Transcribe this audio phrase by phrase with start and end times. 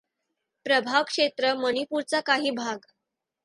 [0.65, 2.77] प्रभावक्षेत्र मणिपूरचा काही भाग.